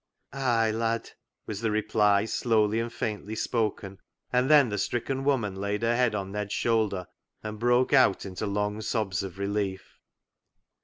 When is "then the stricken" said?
4.49-5.23